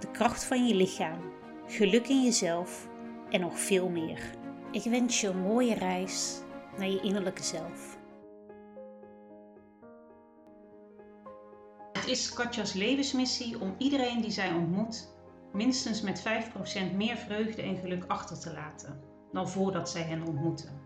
[0.00, 1.32] de kracht van je lichaam,
[1.66, 2.88] geluk in jezelf
[3.30, 4.20] en nog veel meer.
[4.70, 6.42] Ik wens je een mooie reis
[6.78, 7.98] naar je innerlijke zelf.
[11.92, 15.14] Het is Katja's levensmissie om iedereen die zij ontmoet
[15.52, 16.22] minstens met
[16.92, 19.00] 5% meer vreugde en geluk achter te laten
[19.32, 20.80] dan voordat zij hen ontmoeten.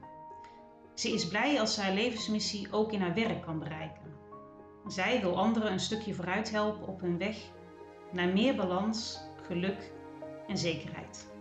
[0.95, 4.15] Ze is blij als ze haar levensmissie ook in haar werk kan bereiken.
[4.87, 7.37] Zij wil anderen een stukje vooruit helpen op hun weg
[8.14, 9.92] naar meer balans, geluk
[10.48, 11.32] en zekerheid.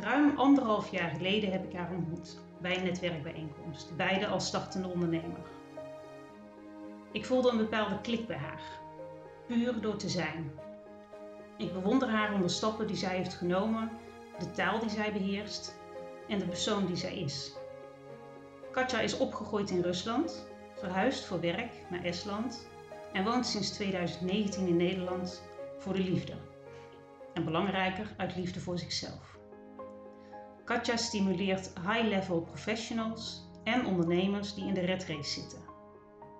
[0.00, 5.40] Ruim anderhalf jaar geleden heb ik haar ontmoet bij een netwerkbijeenkomst, beide als startende ondernemer.
[7.12, 8.62] Ik voelde een bepaalde klik bij haar,
[9.46, 10.52] puur door te zijn.
[11.56, 13.90] Ik bewonder haar om de stappen die zij heeft genomen,
[14.38, 15.78] de taal die zij beheerst
[16.28, 17.52] en de persoon die zij is.
[18.70, 22.70] Katja is opgegroeid in Rusland, verhuisd voor werk naar Estland
[23.12, 25.42] en woont sinds 2019 in Nederland
[25.78, 26.32] voor de liefde.
[27.34, 29.38] En belangrijker, uit liefde voor zichzelf.
[30.64, 35.58] Katja stimuleert high-level professionals en ondernemers die in de red race zitten,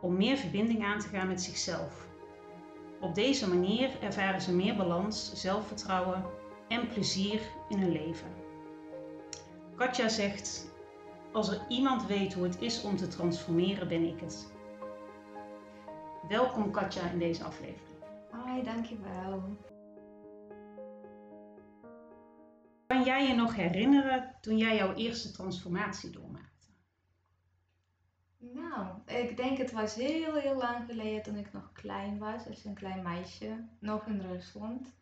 [0.00, 2.06] om meer verbinding aan te gaan met zichzelf.
[3.00, 6.24] Op deze manier ervaren ze meer balans, zelfvertrouwen
[6.68, 8.28] en plezier in hun leven.
[9.76, 10.72] Katja zegt:
[11.32, 14.51] Als er iemand weet hoe het is om te transformeren, ben ik het.
[16.28, 17.98] Welkom Katja in deze aflevering.
[18.30, 19.56] Hoi, dankjewel.
[22.86, 26.66] Kan jij je nog herinneren toen jij jouw eerste transformatie doormaakte?
[28.38, 32.64] Nou, ik denk het was heel, heel lang geleden toen ik nog klein was, als
[32.64, 34.94] een klein meisje, nog in Rusland.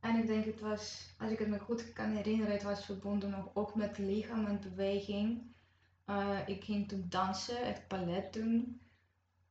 [0.00, 3.30] En ik denk het was, als ik het me goed kan herinneren, het was verbonden
[3.30, 5.42] nog ook met lichaam en beweging.
[6.06, 8.80] Uh, ik ging toen dansen, echt ballet doen.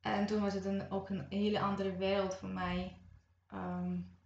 [0.03, 2.97] En toen was het een, ook een hele andere wereld voor mij.
[3.53, 4.17] Um,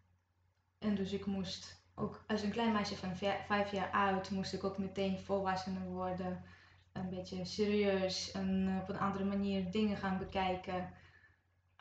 [0.78, 3.18] en dus ik moest ook als een klein meisje van
[3.48, 6.44] vijf jaar oud, moest ik ook meteen volwassen worden.
[6.92, 10.94] Een beetje serieus en op een andere manier dingen gaan bekijken.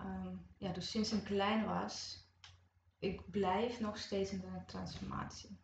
[0.01, 2.25] Um, ja, dus sinds ik klein was,
[2.99, 5.61] ik blijf nog steeds in de transformatie.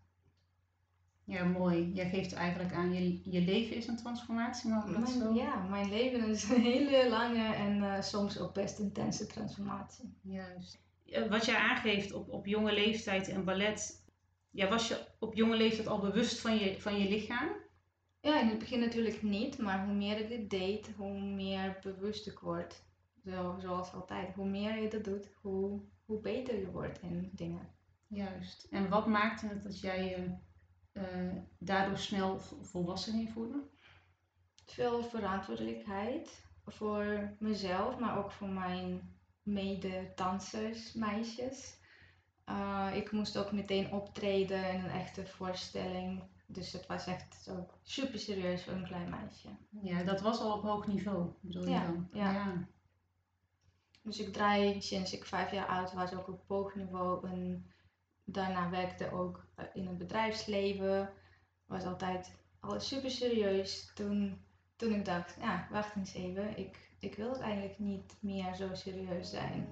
[1.24, 1.92] Ja, mooi.
[1.92, 5.34] Jij geeft eigenlijk aan, je, je leven is een transformatie, mag dat mijn, zo?
[5.34, 10.14] Ja, mijn leven is een hele lange en uh, soms ook best intense transformatie.
[10.22, 10.80] Juist.
[11.28, 14.04] Wat jij aangeeft op, op jonge leeftijd en ballet,
[14.50, 17.48] ja, was je op jonge leeftijd al bewust van je, van je lichaam?
[18.20, 22.26] Ja, in het begin natuurlijk niet, maar hoe meer ik dit deed, hoe meer bewust
[22.26, 22.82] ik word.
[23.24, 27.68] Zo, zoals altijd, hoe meer je dat doet, hoe, hoe beter je wordt in dingen.
[28.06, 28.66] Juist.
[28.70, 30.32] En wat maakte het dat jij je uh,
[31.58, 33.70] daardoor snel volwassen ging voelen?
[34.66, 41.80] Veel verantwoordelijkheid voor mezelf, maar ook voor mijn mede-dansers, meisjes.
[42.48, 46.22] Uh, ik moest ook meteen optreden in een echte voorstelling.
[46.46, 49.48] Dus het was echt zo super serieus voor een klein meisje.
[49.82, 52.08] Ja, dat was al op hoog niveau, bedoel je dan?
[52.12, 52.30] Ja.
[52.30, 52.66] ja.
[54.02, 57.28] Dus ik draai sinds ik vijf jaar oud was ook op hoog niveau.
[57.28, 57.66] En
[58.24, 61.12] daarna werkte ook in het bedrijfsleven.
[61.66, 63.92] Was altijd alles super serieus.
[63.94, 64.44] Toen,
[64.76, 66.58] toen ik dacht, ja, wacht eens even.
[66.58, 69.68] Ik, ik wil eigenlijk niet meer zo serieus zijn.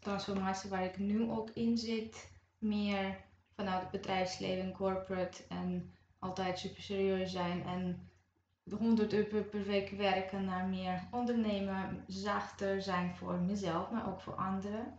[0.00, 3.24] Transformatie waar ik nu ook in zit, meer
[3.54, 8.08] vanuit het bedrijfsleven, corporate en altijd super serieus zijn en
[8.70, 14.34] 100 uur per week werken naar meer ondernemen, zachter zijn voor mezelf, maar ook voor
[14.34, 14.98] anderen.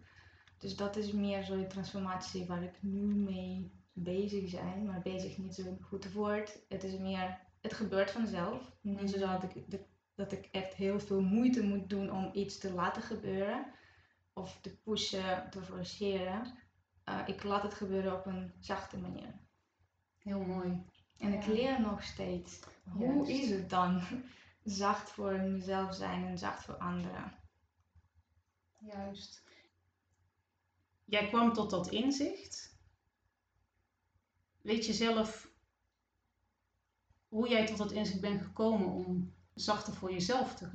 [0.57, 5.55] Dus dat is meer zo'n transformatie waar ik nu mee bezig ben, maar bezig niet
[5.55, 6.59] zo'n goed woord.
[6.69, 8.71] Het is meer, het gebeurt vanzelf.
[8.81, 9.79] Niet zo dat ik,
[10.15, 13.65] dat ik echt heel veel moeite moet doen om iets te laten gebeuren
[14.33, 16.53] of te pushen, te forceren.
[17.09, 19.39] Uh, ik laat het gebeuren op een zachte manier.
[20.17, 20.85] Heel mooi.
[21.17, 22.59] En ik leer nog steeds.
[22.83, 24.01] Hoe is het dan?
[24.63, 27.33] Zacht voor mezelf zijn en zacht voor anderen.
[28.79, 29.44] Juist.
[31.05, 32.77] Jij kwam tot dat inzicht.
[34.61, 35.53] Weet je zelf
[37.27, 40.69] hoe jij tot dat inzicht bent gekomen om zachter voor jezelf te,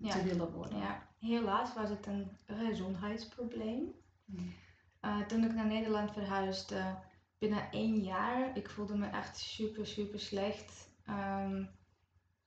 [0.00, 0.78] te willen worden?
[0.78, 3.94] Ja, helaas was het een gezondheidsprobleem.
[4.24, 4.52] Hmm.
[5.00, 6.98] Eh, toen ik naar Nederland verhuisde,
[7.38, 10.88] binnen één jaar, ik voelde me echt super, super slecht.
[11.04, 11.60] Ehm,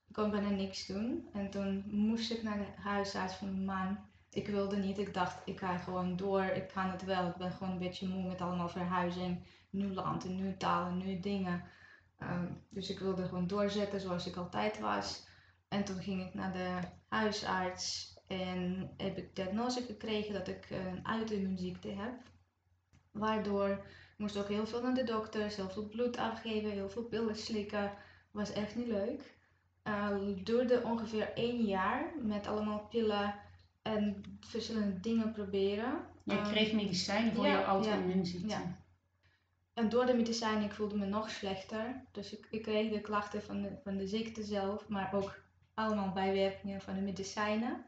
[0.06, 1.28] ik kon bijna niks doen.
[1.32, 3.98] En toen moest ik naar de huisarts van mijn man.
[4.32, 7.26] Ik wilde niet, ik dacht, ik ga gewoon door, ik kan het wel.
[7.26, 9.46] Ik ben gewoon een beetje moe met allemaal verhuizing.
[9.70, 11.64] Nu land en nu taal en nu dingen.
[12.18, 15.26] Ehm, dus ik wilde gewoon doorzetten zoals ik altijd was.
[15.68, 16.78] En toen ging ik naar de
[17.08, 22.14] huisarts en heb ik diagnose gekregen dat ik een auto-immuunziekte heb.
[23.10, 27.04] Waardoor ik moest ook heel veel naar de dokter, heel veel bloed afgeven, heel veel
[27.04, 27.92] pillen slikken.
[28.30, 29.34] Was echt niet leuk.
[29.84, 33.34] Uh, duurde ongeveer één jaar met allemaal pillen
[33.96, 36.00] en verschillende dingen proberen.
[36.24, 38.48] Je Ehm, kreeg medicijnen voor ja, jouw auto-immuunziekte.
[38.48, 38.78] ja.
[39.74, 42.04] En door de medicijnen, ik voelde me nog slechter.
[42.12, 45.42] Dus ik, ik kreeg de klachten van de, van de ziekte zelf, maar ook
[45.74, 47.84] allemaal bijwerkingen van de medicijnen.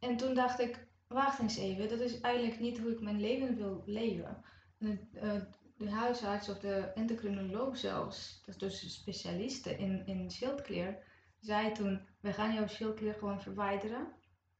[0.00, 3.56] En toen dacht ik, wacht eens even, dat is eigenlijk niet hoe ik mijn leven
[3.56, 4.42] wil leven.
[4.78, 5.40] De, eh,
[5.76, 10.98] de huisarts of de endocrinoloog zelfs, dat is dus een specialiste in, in schildklier,
[11.40, 14.06] zei toen, we gaan jouw schildklier gewoon verwijderen.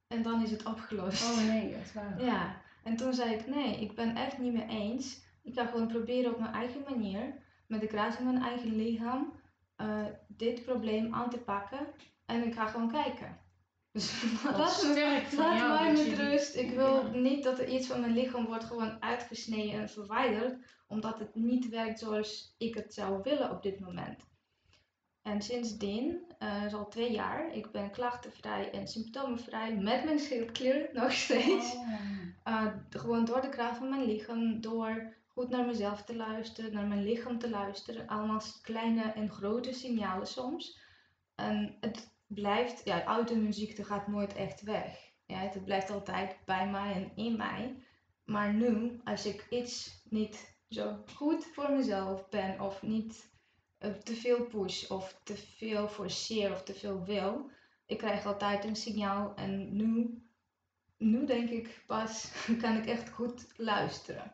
[0.09, 1.23] En dan is het opgelost.
[1.31, 2.23] Oh nee, echt waar.
[2.31, 5.27] Ja, en toen zei ik, nee, ik ben echt niet meer eens.
[5.43, 7.35] Ik ga gewoon proberen op mijn eigen manier,
[7.67, 9.33] met de kracht van mijn eigen lichaam,
[9.77, 11.87] eh, dit probleem aan te pakken.
[12.27, 13.39] En ik ga gewoon kijken.
[13.93, 15.83] Dus laat me, laat jou.
[15.83, 16.57] mij met rust.
[16.57, 17.19] Ik wil Ja.
[17.19, 20.57] niet dat er iets van mijn lichaam wordt gewoon uitgesneden en verwijderd,
[20.87, 24.25] omdat het niet werkt zoals ik het zou willen op dit moment.
[25.23, 30.89] En sindsdien, eh is al twee jaar, ik ben klachtenvrij en symptomenvrij met mijn schildklier
[31.01, 31.75] nog steeds.
[31.75, 31.91] Oh.
[32.45, 36.87] Uh, gewoon door de kracht van mijn lichaam, door goed naar mezelf te luisteren, naar
[36.87, 38.07] mijn lichaam te luisteren.
[38.07, 40.79] Allemaal kleine en grote signalen soms.
[41.35, 45.13] En het blijft, ja, auto-immuunziekte gaat nooit echt weg.
[45.27, 47.83] Ja, het blijft altijd bij mij en in mij.
[48.25, 53.38] Maar nu, als ik iets niet zo goed voor mezelf ben of niet eh,
[53.79, 57.51] te veel push of te veel forceer of te veel wil,
[57.87, 60.23] ik krijg altijd een signaal en nu
[60.99, 62.33] nu denk ik pas
[62.63, 64.33] kan ik echt goed luisteren.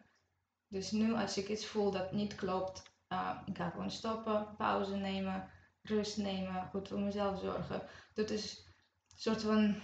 [0.69, 4.97] Dus nu als ik iets voel dat niet klopt, uh, ik ga gewoon stoppen, pauze
[4.97, 5.51] nemen,
[5.83, 7.83] rust nemen, goed voor mezelf zorgen.
[8.15, 8.65] Dat is
[9.09, 9.75] een soort van,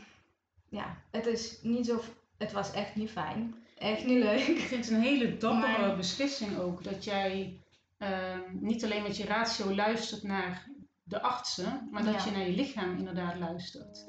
[0.69, 2.01] ja, het is niet zo,
[2.39, 4.47] het was echt niet fijn, echt niet leuk.
[4.47, 6.85] Ik vind het een hele dappere Maar- beslissing ook.
[6.85, 7.60] Dat jij
[8.01, 10.69] ehm, niet alleen met je ratio luistert naar
[11.03, 12.25] de artsen, maar dat Ja.
[12.25, 14.09] je naar je lichaam inderdaad luistert.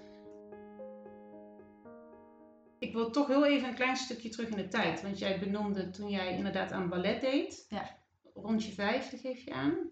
[2.80, 5.02] Ik wil toch heel even een klein stukje terug in de tijd.
[5.02, 7.66] Want jij benoemde toen jij inderdaad aan ballet deed.
[7.70, 7.98] Ja.
[8.34, 9.90] Rond je vijfde geef je aan.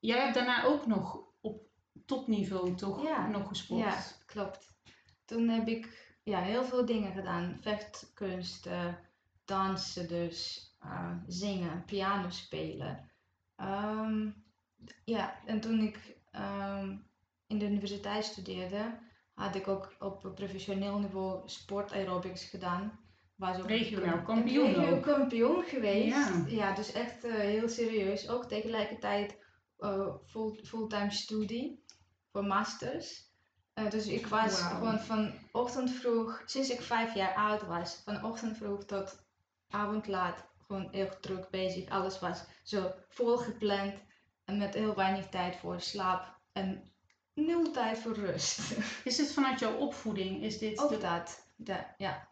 [0.00, 1.66] Jij hebt daarna ook nog op
[2.06, 3.26] topniveau toch Ja.
[3.28, 3.80] nog gesport.
[3.80, 4.74] Ja, klopt.
[5.24, 7.58] Toen heb ik ja, heel veel dingen gedaan.
[7.60, 8.94] Vechtkunst, eh,
[9.44, 13.10] dansen dus, eh, zingen, piano spelen.
[13.56, 14.30] Ehm,
[15.04, 16.96] ja, en toen ik ehm,
[17.46, 18.98] in de universiteit studeerde,
[19.34, 23.04] had ik ook op professioneel niveau sport aerobics gedaan.
[23.36, 26.08] Was ook Regionaal een kampioen regio kampioen geweest.
[26.08, 26.44] Ja.
[26.46, 28.28] Ja, dus echt eh, heel serieus.
[28.28, 29.38] Ook tegelijkertijd
[29.78, 31.84] eh, full, fulltime studie
[32.32, 33.34] voor masters.
[33.72, 38.24] Eh, dus ik was gewoon van ochtend vroeg, sinds ik vijf jaar oud was, van
[38.24, 39.24] ochtend vroeg tot
[39.68, 41.88] avond laat, gewoon heel druk bezig.
[41.88, 43.94] Alles was zo vol gepland
[44.44, 46.82] en met heel weinig tijd voor slaap en
[47.34, 48.58] nul tijd voor rust.
[49.04, 50.42] Is dit vanuit jouw opvoeding?
[50.42, 52.28] Is dit Ook de- dat, ja, ja.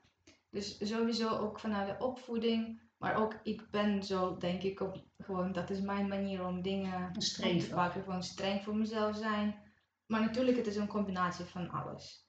[0.50, 5.52] Dus sowieso ook vanuit de opvoeding, maar ook ik ben zo, denk ik, op, gewoon
[5.52, 8.02] dat is mijn manier om dingen een op te pakken.
[8.02, 9.62] Gewoon streng voor mezelf zijn.
[10.06, 12.28] Maar natuurlijk, het is een combinatie van alles.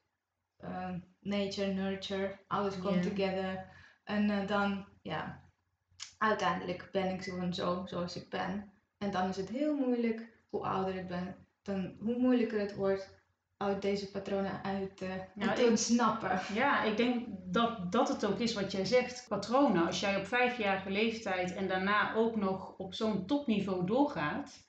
[0.57, 3.73] Ehm, nature, nurture, alles komt together.
[4.03, 5.44] En eh, dan, ja,
[6.17, 8.71] uiteindelijk ben ik gewoon zo zoals ik ben.
[8.97, 13.13] En dan is het heel moeilijk, hoe ouder ik ben, dan hoe moeilijker het wordt
[13.57, 16.39] uit deze patronen uit te, Nou, ontsnappen.
[16.53, 19.25] Ja, ik denk dat dat het ook is wat jij zegt.
[19.27, 19.85] Patronen.
[19.85, 24.63] Als jij op vijfjarige leeftijd en daarna ook nog op zo'n topniveau doorgaat,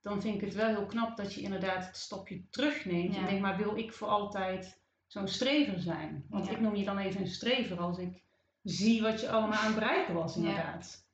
[0.00, 3.14] dan vind ik het wel heel knap dat je inderdaad het stapje terugneemt.
[3.14, 3.20] Ja.
[3.20, 6.24] En denk, maar wil ik voor altijd zo'n strever zijn?
[6.28, 6.52] Want Ja.
[6.52, 8.22] ik noem je dan even een strever als ik
[8.62, 10.40] zie wat je allemaal aan het bereiken was, Ja.
[10.40, 11.06] inderdaad.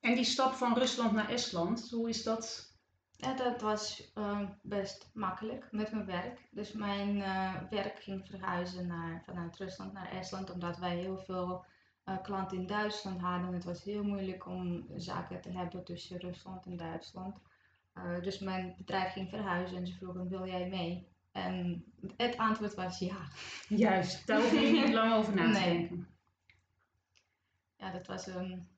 [0.00, 2.74] En die stap van Rusland naar Estland, hoe is dat?
[3.10, 6.48] Ja, dat was eh, best makkelijk met mijn werk.
[6.50, 11.64] Dus mijn eh, werk ging verhuizen naar, vanuit Rusland naar Estland, omdat wij heel veel
[12.04, 13.52] eh, klanten in Duitsland hadden.
[13.52, 17.38] Het was heel moeilijk om zaken te hebben tussen Rusland en Duitsland.
[18.22, 21.08] Dus mijn bedrijf ging verhuizen en ze vroegen, wil jij mee?
[21.32, 21.84] En
[22.16, 23.16] het antwoord was ja.
[23.68, 26.04] Juist, daar hoef je niet lang over na te Nee.
[27.76, 28.68] Ja, dat was een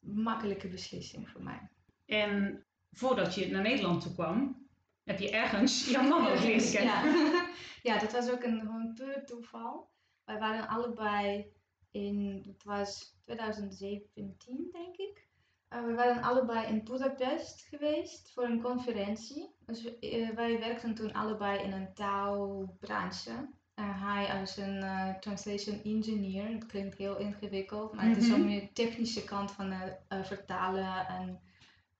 [0.00, 1.68] makkelijke beslissing voor mij.
[2.06, 4.68] En voordat je naar Nederland toe kwam,
[5.04, 7.14] heb je ergens jouw man ook leren kennen.
[7.14, 7.48] Ja.
[7.94, 9.90] ja, dat was ook een, gewoon puur toeval.
[10.24, 11.52] Wij waren allebei
[11.90, 15.28] in, het was 2017 denk ik.
[15.70, 19.54] Uh, we waren allebei in Budapest geweest voor een conferentie.
[19.66, 23.48] Dus uh, wij werkten toen allebei in een taalbranche.
[23.80, 24.84] Uh, hij als een
[25.20, 26.50] translation engineer.
[26.52, 28.20] Dat klinkt heel ingewikkeld, maar mm -hmm.
[28.20, 28.40] het is Mhm.
[28.40, 29.74] ook meer de technische kant van
[30.22, 31.40] vertalen en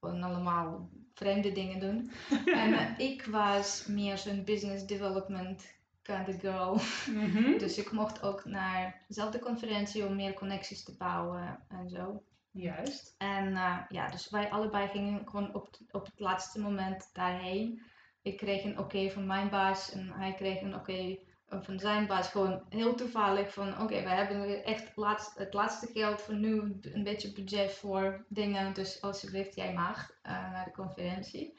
[0.01, 2.11] gewoon allemaal vreemde dingen doen.
[2.63, 6.81] en uh, ik was meer zo'n business development kind of girl.
[7.15, 7.59] Mhm.
[7.59, 12.23] Dus ik mocht ook naar dezelfde conferentie om meer connecties te bouwen en zo.
[12.53, 13.15] Juist.
[13.19, 13.53] En
[13.89, 17.83] ja, dus wij allebei gingen gewoon op, op het laatste moment daarheen.
[18.23, 21.79] Ik kreeg een oké okay van mijn baas en hij kreeg een oké okay van
[21.79, 22.29] zijn baas.
[22.29, 26.79] Gewoon heel toevallig van oké, okay, wij hebben echt laatst, het laatste geld voor nu
[26.83, 28.75] een beetje budget voor dingen.
[28.75, 31.59] Dus alsjeblieft, jij mag uh, naar de conferentie.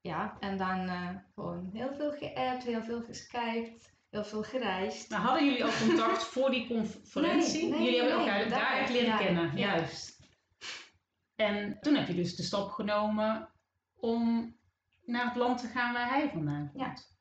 [0.00, 5.10] Ja, en dan uh, gewoon heel veel geappt, heel veel geskypt, heel veel gereisd.
[5.10, 7.62] Nou, hadden jullie al contact voor die conferentie?
[7.62, 9.76] Nee, nee, jullie hebben elkaar daar, daar echt leren ja, kennen, ja.
[9.76, 10.20] juist.
[11.34, 13.48] En toen heb je dus de stap genomen
[13.94, 14.56] om
[15.04, 16.84] naar het land te gaan waar hij vandaan komt.
[16.84, 17.11] Ja.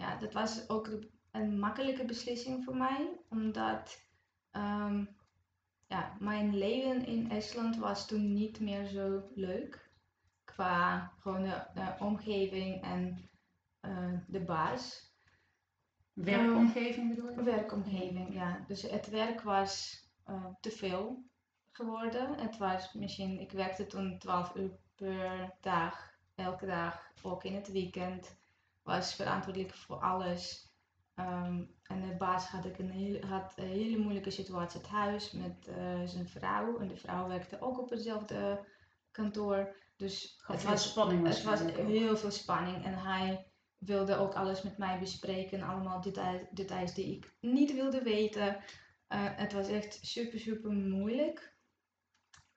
[0.00, 0.90] Ja, dat was ook
[1.30, 4.06] een makkelijke beslissing voor mij, omdat
[4.52, 5.08] um,
[5.86, 9.90] ja, mijn leven in Estland was toen niet meer zo leuk.
[10.44, 13.30] Qua gewoon de, de omgeving en
[13.80, 15.14] uh, de baas.
[16.12, 17.42] Werkomgeving bedoel je?
[17.42, 18.64] Werkomgeving, ja.
[18.66, 21.24] Dus het werk was uh, te veel
[21.70, 22.38] geworden.
[22.38, 27.72] Het was misschien, ik werkte toen 12 uur per dag, elke dag, ook in het
[27.72, 28.39] weekend.
[28.82, 30.68] Was verantwoordelijk voor alles.
[31.14, 35.68] Um, en de baas had, ik een, heel, had een hele moeilijke situatie thuis met
[35.68, 36.78] uh, zijn vrouw.
[36.78, 38.66] En de vrouw werkte ook op hetzelfde
[39.10, 39.76] kantoor.
[39.96, 41.26] Dus het was spanning.
[41.26, 42.84] Het was heel veel spanning.
[42.84, 45.62] En hij wilde ook alles met mij bespreken.
[45.62, 48.48] Allemaal details, details die ik niet wilde weten.
[48.48, 48.56] Uh,
[49.36, 51.58] het was echt super, super moeilijk.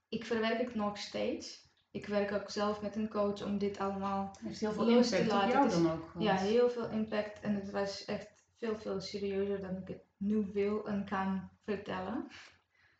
[0.07, 1.71] Ik verwerk het nog steeds.
[1.93, 5.29] Ik werk ook zelf met een coach om dit allemaal Heeft heel veel los impact
[5.29, 5.59] te laten.
[5.59, 6.11] op is- dan ook?
[6.19, 7.39] Ja, heel veel impact.
[7.39, 12.27] En het was echt veel, veel serieuzer dan ik het nu wil en kan vertellen.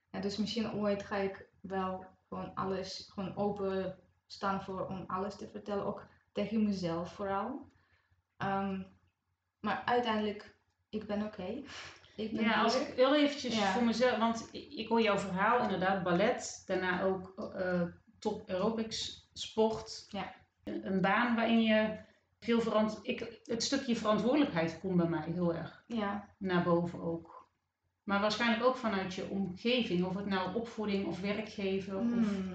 [0.09, 5.35] En dus misschien ooit ga ik wel gewoon alles, gewoon open staan voor om alles
[5.35, 5.85] te vertellen.
[5.85, 7.71] Ook tegen mezelf vooral.
[8.38, 8.81] Ehm,
[9.59, 10.55] maar uiteindelijk,
[10.89, 11.43] ik ben oké.
[12.15, 13.71] Ik ben Ja, als ik heel eventjes Ja.
[13.71, 17.81] voor mezelf, want ik ik hoor jouw verhaal inderdaad, ballet, daarna ook eh,
[18.24, 20.06] top aerobics, sport.
[20.10, 20.34] Ja.
[20.63, 21.98] Een, baan waarin je
[22.39, 27.48] veel verant ik Het stukje verantwoordelijkheid komt bij mij heel erg Ja, naar boven ook.
[28.03, 31.98] Maar waarschijnlijk ook vanuit je omgeving, of het nou opvoeding of werkgever.
[31.98, 32.03] Of...
[32.03, 32.53] Mm.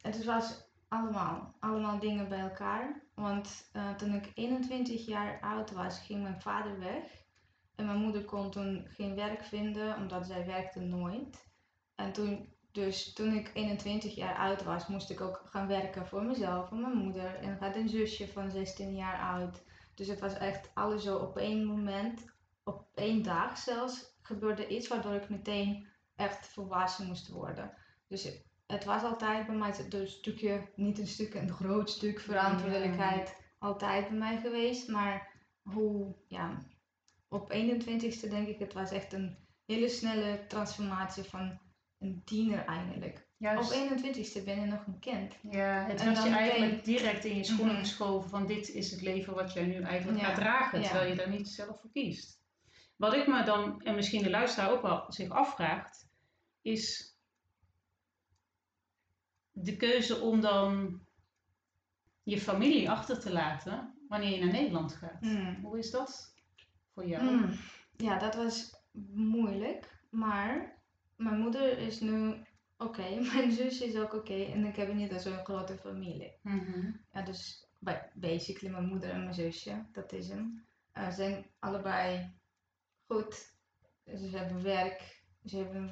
[0.00, 3.02] Het was allemaal, allemaal dingen bij elkaar.
[3.14, 7.02] Want eh, toen ik 21 jaar oud was, ging mijn vader weg.
[7.74, 11.46] En mijn moeder kon toen geen werk vinden, omdat zij werkte nooit.
[11.94, 16.22] En toen, dus toen ik 21 jaar oud was, moest ik ook gaan werken voor
[16.22, 17.34] mezelf, voor mijn moeder.
[17.34, 19.62] En ik had een zusje van 16 jaar oud.
[19.94, 22.24] Dus het was echt alles zo op één moment,
[22.64, 27.74] op één dag zelfs, gebeurde iets waardoor ik meteen echt volwassen moest worden.
[28.08, 28.28] Dus
[28.66, 34.08] het was altijd bij mij een stukje, niet een stuk, een groot stuk verantwoordelijkheid altijd
[34.08, 34.88] bij mij geweest.
[34.88, 35.30] Maar
[35.62, 36.58] hoe, ja,
[37.28, 41.58] op 21ste denk ik, het was echt een hele snelle transformatie van
[42.04, 43.26] een tiener eigenlijk.
[43.36, 43.72] Juist.
[43.72, 45.34] Op 21ste ben je nog een kind.
[45.50, 47.82] Ja, het werd je eigenlijk direct in je schoenen Mhm.
[47.84, 50.86] geschoven van dit is het leven wat jij nu eigenlijk Ja, gaat dragen, ja.
[50.88, 52.42] terwijl je daar niet zelf voor kiest.
[52.96, 56.08] Wat ik me dan, en misschien de luisteraar ook wel zich afvraagt,
[56.62, 57.16] is
[59.52, 61.00] de keuze om dan
[62.22, 65.20] je familie achter te laten wanneer je naar Nederland gaat.
[65.20, 65.58] Hmm.
[65.62, 66.34] Hoe is dat
[66.94, 67.22] voor jou?
[67.24, 67.50] Mm,
[67.96, 68.74] Ja, dat was
[69.14, 70.02] moeilijk.
[70.10, 70.82] Maar
[71.16, 72.34] mijn moeder is nu
[72.78, 73.08] oké.
[73.32, 74.42] Mijn zus is ook oké.
[74.44, 76.38] En ik heb niet zo'n grote familie.
[76.42, 76.90] Mhm.
[77.12, 80.66] Ja, dus ba- basically mijn moeder en mijn zusje, dat is hem.
[80.92, 82.30] Eh, zijn allebei
[83.06, 83.52] goed.
[84.04, 85.90] Ze hebben werk, ze hebben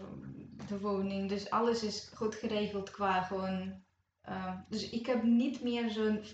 [0.67, 1.29] de woning.
[1.29, 3.83] Dus alles is goed geregeld qua gewoon.
[4.21, 6.25] eh, dus ik heb niet meer zo'n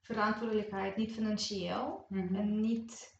[0.00, 2.06] verantwoordelijkheid, niet financieel.
[2.08, 2.34] Mhm.
[2.34, 3.15] En niet.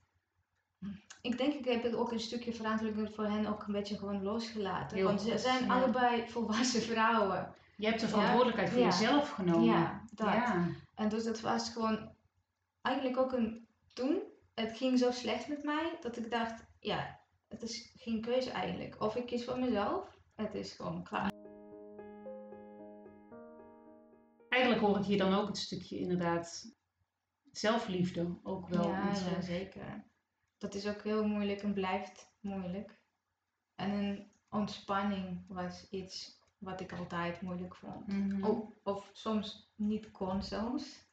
[1.22, 4.22] Ik denk ik heb het ook een stukje verantwoordelijkheid voor hen ook een beetje gewoon
[4.22, 4.96] losgelaten.
[4.96, 5.74] Heel Want ze zijn ja.
[5.74, 7.54] allebei volwassen vrouwen.
[7.76, 9.64] Je hebt de Ja, verantwoordelijkheid voor jezelf genomen.
[9.64, 10.28] Ja, dat.
[10.28, 10.68] Ja.
[10.94, 12.10] En dus dat was gewoon
[12.82, 14.22] eigenlijk ook een toen.
[14.54, 19.00] Het ging zo slecht met mij dat ik dacht, ja, het is geen keuze eigenlijk.
[19.00, 21.34] Of ik kies voor mezelf, het is gewoon klaar.
[24.48, 26.74] eigenlijk hoor ik hier dan ook het stukje inderdaad
[27.50, 28.88] zelfliefde ook wel.
[28.88, 30.04] Ja, ja, zeker.
[30.58, 32.98] Dat is ook heel moeilijk en blijft moeilijk.
[33.74, 38.06] En een ontspanning was iets wat ik altijd moeilijk vond.
[38.06, 38.44] Mhm.
[38.44, 41.04] Of, of soms niet kon soms.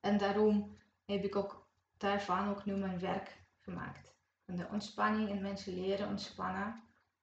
[0.00, 1.66] En daarom heb ik ook
[1.96, 4.14] daarvan ook nu mijn werk gemaakt.
[4.44, 6.82] Van de ontspanning en mensen leren ontspannen.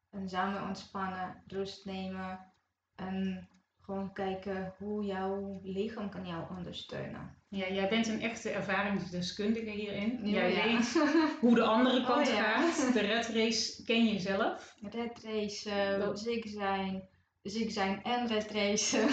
[0.09, 2.53] En samen ontspannen, rust nemen.
[2.95, 3.47] En
[3.81, 7.42] gewoon kijken hoe jouw lichaam kan jou ondersteunen.
[7.55, 10.19] Ja, jij bent een echte ervaringsdeskundige hierin.
[10.23, 10.63] Ja, jij ja.
[10.77, 10.93] weet
[11.39, 12.43] hoe de andere kant Oh, ja.
[12.71, 12.93] gaat.
[12.93, 14.75] De red race ken je zelf.
[14.81, 17.07] Red race, Dat- ziek zijn,
[17.41, 19.07] ziek zijn en red race.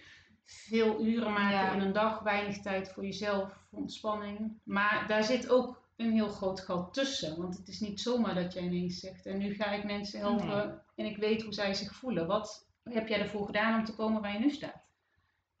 [0.44, 4.60] Veel uren maken in een dag, weinig tijd voor jezelf, voor ontspanning.
[4.64, 7.36] Maar daar zit ook een heel groot gat tussen.
[7.40, 9.26] Want het is niet zomaar dat jij ineens zegt.
[9.26, 12.26] En nu ga ik mensen helpen en ik weet hoe zij zich voelen.
[12.26, 14.84] Wat heb jij ervoor gedaan om te komen waar je nu staat?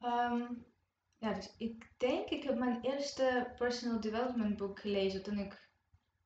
[0.00, 0.42] Ehm,
[1.28, 5.68] ja, dus ik denk, ik heb mijn eerste personal development boek gelezen toen ik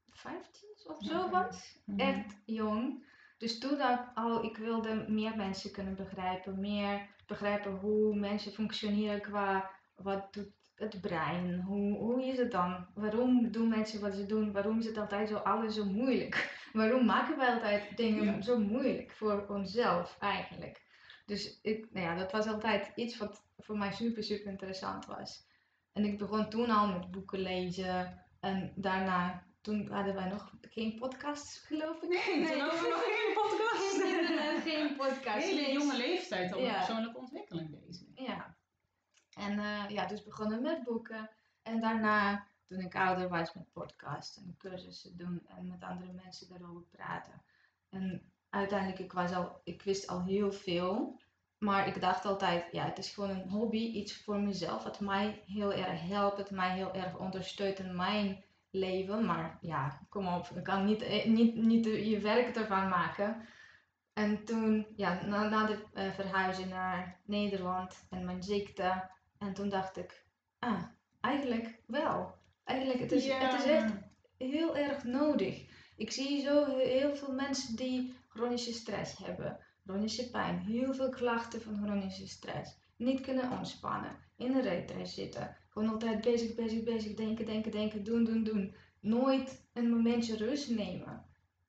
[0.07, 1.31] 15 of zo Oké.
[1.31, 1.79] was.
[1.97, 3.09] Echt jong.
[3.39, 6.61] Dus toen dacht ik al, ik wilde meer mensen kunnen begrijpen.
[6.61, 11.61] Meer begrijpen hoe mensen functioneren qua wat doet het brein.
[11.61, 12.87] Hoe, hoe is het dan?
[12.95, 14.53] Waarom doen mensen wat ze doen?
[14.53, 16.59] Waarom is het altijd zo alles zo moeilijk?
[16.73, 18.41] Waarom maken wij altijd dingen Ja.
[18.43, 20.83] zo moeilijk voor onszelf eigenlijk?
[21.27, 25.47] Dus ik, nou ja, dat was altijd iets wat voor mij super, super interessant was.
[25.93, 28.25] En ik begon toen al met boeken lezen.
[28.41, 32.09] En daarna, toen hadden wij nog geen podcasts, geloof ik.
[32.09, 34.03] Nee, toen hadden we nog geen podcast.
[34.03, 35.45] Geen, geen podcast.
[35.47, 35.73] Hele niks.
[35.73, 36.77] jonge leeftijd al Ja.
[36.77, 38.07] persoonlijke ontwikkeling bezig.
[38.15, 38.57] Ja.
[39.39, 41.31] En eh, ja, dus begonnen met boeken.
[41.63, 46.49] En daarna, toen ik ouder was, met podcasts en cursussen doen en met andere mensen
[46.49, 47.43] daarover praten.
[47.89, 51.21] En uiteindelijk, ik, was al, ik wist al heel veel.
[51.61, 55.43] Maar ik dacht altijd, ja, het is gewoon een hobby, iets voor mezelf, wat mij
[55.47, 59.25] heel erg helpt, het mij heel erg ondersteunt in mijn leven.
[59.25, 63.47] Maar ja, kom op, ik kan niet, eh, niet, niet je werk ervan maken.
[64.13, 69.69] En toen, ja, na, na de eh, verhuizing naar Nederland en mijn ziekte, en toen
[69.69, 70.25] dacht ik,
[70.59, 70.83] ah,
[71.21, 72.35] eigenlijk wel.
[72.65, 73.93] Eigenlijk, het is, het is echt
[74.39, 75.69] heel erg nodig.
[75.97, 81.09] Ik zie zo he- heel veel mensen die chronische stress hebben, chronische pijn, heel veel
[81.09, 82.79] klachten van chronische stress.
[82.97, 88.05] Niet kunnen ontspannen, in een reetrace zitten, gewoon altijd bezig, bezig, bezig, denken, denken, denken,
[88.05, 88.75] doen, doen, doen.
[89.01, 91.25] Nooit een momentje rust nemen.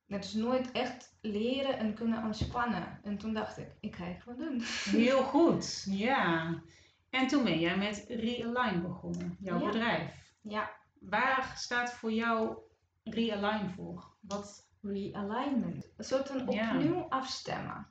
[0.06, 3.00] Net dus nooit echt leren en kunnen ontspannen.
[3.04, 4.62] En toen dacht ik, ik ga het gewoon doen.
[5.02, 6.62] Heel goed, ja.
[7.10, 9.66] En toen ben jij met Realign begonnen, jouw Ja.
[9.66, 10.34] bedrijf.
[10.42, 12.58] Ja, Waar staat voor jou
[13.04, 14.14] Realign voor?
[14.20, 14.70] Wat?
[14.82, 15.92] realignment.
[15.98, 16.76] Een soort van Ja.
[16.76, 17.88] opnieuw afstemmen.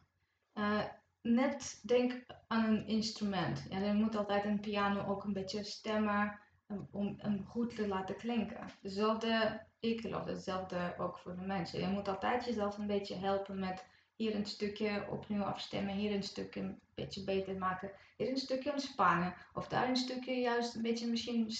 [0.60, 0.80] Eh,
[1.22, 3.66] net denk aan een instrument.
[3.70, 8.16] Je moet altijd een piano ook een beetje stemmen um, om hem goed te laten
[8.16, 8.66] klinken.
[8.82, 11.80] Dezelfde, ik geloof hetzelfde ook voor de mensen.
[11.80, 13.84] Je moet altijd jezelf een beetje helpen met
[14.16, 18.72] hier een stukje opnieuw afstemmen, hier een stukje een beetje beter maken, hier een stukje
[18.72, 19.34] ontspannen.
[19.54, 21.50] Of daar een stukje juist een beetje misschien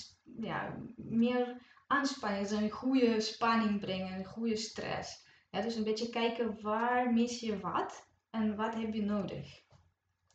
[0.40, 5.28] ja, meer aanspanning, dus een goede spanning brengen, een goede stress.
[5.50, 9.62] Ja, dus een beetje kijken waar mis je wat en wat heb je nodig.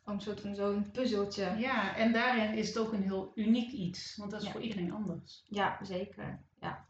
[0.04, 1.54] Om soort van zo'n puzzeltje.
[1.58, 4.52] Ja, en daarin is het ook een heel uniek iets, want dat is Ja.
[4.52, 5.44] voor iedereen anders.
[5.48, 6.44] Ja, zeker.
[6.60, 6.88] Ja.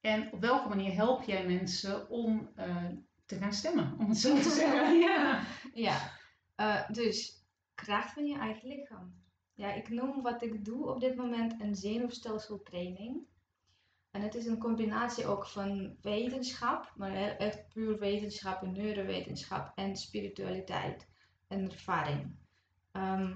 [0.00, 2.84] En op welke manier help jij mensen om eh,
[3.26, 4.98] te gaan stemmen, om het zo te zeggen?
[4.98, 5.42] Ja.
[5.74, 6.10] ja.
[6.54, 7.44] Eh, dus
[7.74, 9.22] kracht van je eigen lichaam.
[9.54, 13.26] Ja, ik noem wat ik doe op dit moment een zenuwstelseltraining.
[14.14, 19.96] En het is een combinatie ook van wetenschap, maar echt puur wetenschap en neurowetenschap en
[19.96, 21.08] spiritualiteit
[21.48, 22.36] en ervaring.
[22.92, 23.32] Ehm,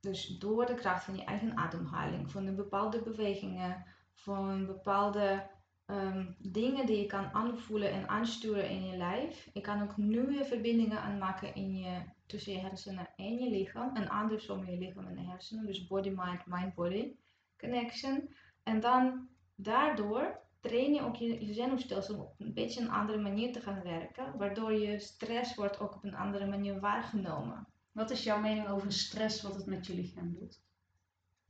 [0.00, 5.46] dus door de kracht van je eigen ademhaling, van de bepaalde bewegingen, van bepaalde
[5.86, 9.48] ehm, dingen die je kan aanvoelen en aansturen in je lijf.
[9.52, 13.96] Je kan ook nieuwe verbindingen aanmaken in je, tussen je hersenen en je lichaam.
[13.96, 15.66] En andersom je lichaam en de hersenen.
[15.66, 17.16] Dus body-mind, mind-body
[17.58, 18.34] connection.
[18.62, 19.28] En dan
[19.60, 23.82] daardoor train je ook je, je zenuwstelsel op een beetje een andere manier te gaan
[23.82, 24.36] werken.
[24.36, 27.66] Waardoor je stress wordt ook op een andere manier waargenomen.
[27.92, 30.60] Wat is jouw mening over stress, wat het met je lichaam doet?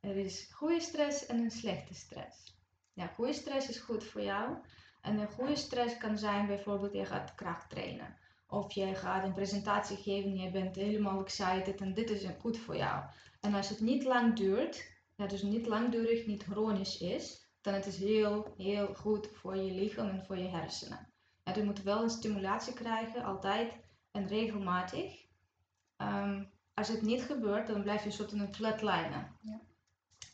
[0.01, 2.57] Er is goede stress en een slechte stress.
[2.93, 4.57] Ja, goede stress is goed voor jou.
[5.01, 8.17] En een goede stress kan zijn bijvoorbeeld je gaat kracht trainen.
[8.47, 12.59] Of je gaat een presentatie geven en je bent helemaal excited en dit is goed
[12.59, 13.05] voor jou.
[13.41, 17.87] En als het niet lang duurt, ja, dus niet langdurig, niet chronisch is, dan het
[17.87, 21.13] is heel, heel goed voor je lichaam en voor je hersenen.
[21.45, 23.73] Ja, je moet wel een stimulatie krijgen, altijd
[24.11, 25.27] en regelmatig.
[25.97, 29.37] Ehm, als het niet gebeurt, dan blijf je soort in een flatlinen.
[29.43, 29.61] Ja.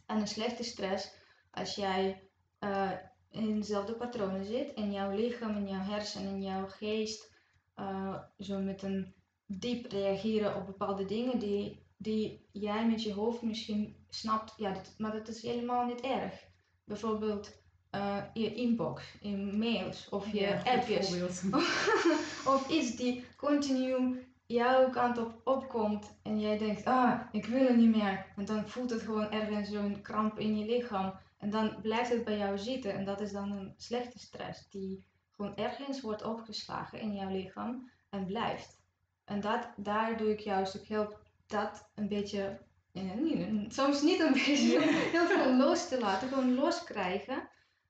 [0.06, 1.14] En een slechte stress,
[1.50, 2.28] als jij
[2.60, 2.90] uh,
[3.30, 7.32] in dezelfde patronen zit en jouw lichaam en jouw hersenen en jouw geest
[7.76, 9.14] uh, zo met een
[9.46, 14.94] diep reageren op bepaalde dingen die, die jij met je hoofd misschien snapt, ja, dat,
[14.98, 16.52] maar dat is helemaal niet erg.
[16.84, 17.52] Bijvoorbeeld
[17.94, 21.42] uh, je inbox, in mails of je ja, appjes.
[22.54, 27.76] of iets die continu jouw kant op opkomt en jij denkt, ah, ik wil het
[27.76, 28.26] niet meer.
[28.36, 31.14] En dan voelt het gewoon ergens zo'n kramp in je lichaam.
[31.38, 35.04] En dan blijft het bij jou zitten en dat is dan een slechte stress die
[35.30, 38.82] gewoon ergens wordt opgeslagen in jouw lichaam en blijft.
[39.24, 42.58] En dat, daar doe ik juist, ik help dat een beetje,
[42.94, 47.48] eh, soms niet een beetje, heel veel los te laten, gewoon loskrijgen.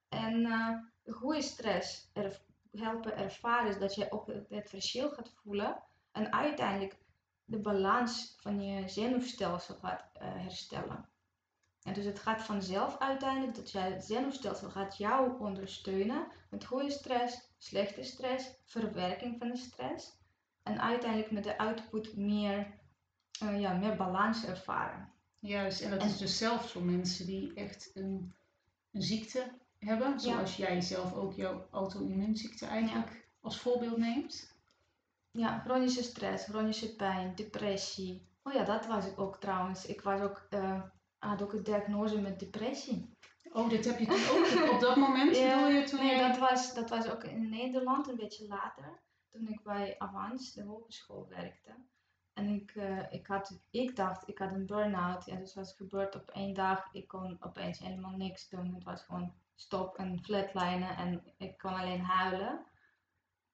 [0.08, 0.68] En uh,
[1.14, 2.40] goede stress er,
[2.70, 6.96] helpen ervaren is dat je ook het verschil gaat voelen en uiteindelijk
[7.44, 11.08] de balans van je zenuwstelsel gaat uh, herstellen.
[11.82, 16.90] En dus het gaat vanzelf uiteindelijk dat jij het zenuwstelsel gaat jou ondersteunen met goede
[16.90, 20.18] stress, slechte stress, verwerking van de stress.
[20.62, 22.78] En uiteindelijk met de output meer,
[23.42, 25.12] uh, ja, meer balans ervaren.
[25.38, 28.34] Juist, en dat is dus zelfs voor mensen die echt een,
[28.92, 34.52] een ziekte hebben, zoals jij zelf ook jouw auto-immuunziekte eigenlijk als voorbeeld neemt.
[35.30, 38.26] Ja, chronische stress, chronische pijn, depressie.
[38.42, 39.86] Oh ja, dat was ik ook trouwens.
[39.86, 40.82] Ik was ook, uh,
[41.18, 43.16] had ook een diagnose met depressie.
[43.52, 45.36] Oh, dit heb je toen ook op dat moment?
[45.46, 49.02] ja, je toen nee, dat, was, dat was ook in Nederland een beetje later.
[49.28, 51.74] Toen ik bij Avans, de hogeschool, werkte.
[52.34, 55.24] En ik, uh, ik, had, ik dacht, ik had een burn-out.
[55.24, 56.88] Ja, dus was gebeurd op één dag.
[56.92, 58.74] Ik kon opeens helemaal niks doen.
[58.74, 62.66] Het was gewoon stop en flatlinen en ik kon alleen huilen.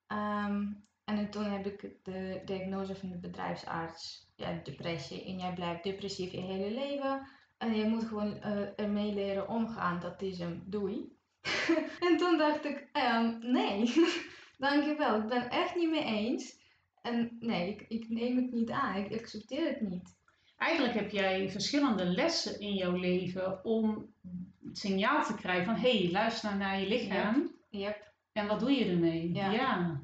[0.06, 5.24] Um, en toen heb ik de diagnose van de bedrijfsarts, ja, depressie.
[5.24, 7.26] En jij blijft depressief je hele leven.
[7.58, 10.00] En je moet gewoon uh, ermee leren omgaan.
[10.00, 11.18] Dat is hem, doei.
[12.08, 13.92] en toen dacht ik, um, nee,
[14.58, 15.16] dankjewel.
[15.16, 16.59] Ik ben echt niet mee eens.
[17.02, 18.94] En nee, ik, ik neem het niet aan.
[18.94, 20.18] Ik accepteer het niet.
[20.56, 24.14] Eigenlijk heb jij verschillende lessen in jouw leven om
[24.64, 27.54] het signaal te krijgen van hé, hey, luister naar je lichaam.
[27.68, 28.12] Yep.
[28.32, 29.34] En wat doe je ermee?
[29.34, 30.00] ja.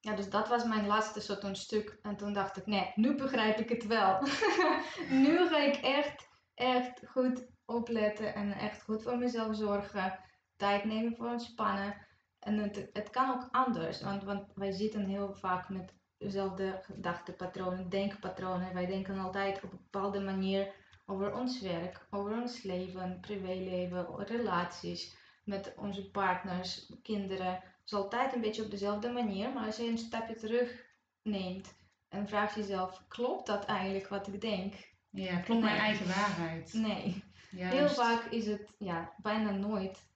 [0.00, 1.98] Ja, dus dat was mijn laatste soort een stuk.
[2.02, 4.20] En toen dacht ik, nee, nu begrijp ik het wel.
[5.24, 10.20] nu ga ik echt, echt goed opletten en echt goed voor mezelf zorgen.
[10.56, 12.06] Tijd nemen voor ontspannen.
[12.38, 17.88] En het, het kan ook anders, want, want wij zitten heel vaak met dezelfde gedachtepatronen,
[17.88, 18.74] denkpatronen.
[18.74, 20.72] Wij denken altijd op een bepaalde manier
[21.06, 28.40] over ons werk, over ons leven, privéleven, relaties met onze partners, kinderen is altijd een
[28.40, 30.86] beetje op dezelfde manier, maar als je een stapje terug
[31.22, 31.74] neemt
[32.08, 34.74] en vraagt jezelf, klopt dat eigenlijk wat ik denk?
[35.10, 36.72] Ja, klopt mijn eigen waarheid?
[36.72, 37.24] Nee.
[37.50, 40.07] Heel vaak is het ja, bijna nooit.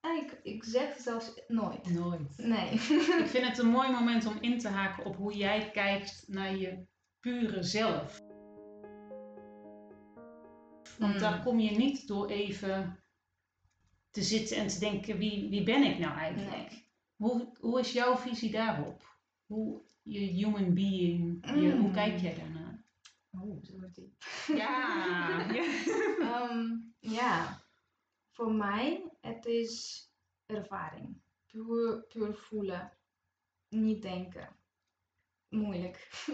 [0.00, 1.90] Ik, ik zeg zelfs nooit.
[1.90, 2.36] Nooit.
[2.36, 2.70] Nee.
[2.70, 6.56] ik vind het een mooi moment om in te haken op hoe jij kijkt naar
[6.56, 6.86] je
[7.20, 8.20] pure zelf.
[10.98, 11.42] Want daar hmm.
[11.42, 13.04] kom je niet door even
[14.10, 16.70] te zitten en te denken, wie, wie ben ik nou eigenlijk?
[16.70, 16.88] Nee.
[17.16, 19.18] Hoe, hoe is jouw visie daarop?
[19.46, 22.18] Hoe je human being, je, hoe kijk mm.
[22.18, 22.84] jij daarnaar?
[23.30, 24.22] Oh, zo diep.
[24.46, 25.46] Ja.
[25.52, 26.48] ja.
[26.50, 27.62] um, ja,
[28.30, 30.04] voor mij het is
[30.46, 31.20] ervaring.
[31.46, 32.92] Puur, puur voelen.
[33.68, 34.56] Niet denken.
[35.48, 36.26] Moeilijk.